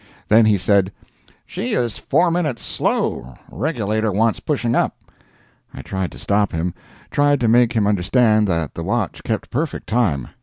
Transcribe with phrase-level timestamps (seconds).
[0.29, 0.91] Then he said,
[1.45, 4.97] "She is four minutes slow regulator wants pushing up."
[5.75, 6.73] I tried to stop him
[7.11, 10.29] tried to make him understand that the watch kept perfect time.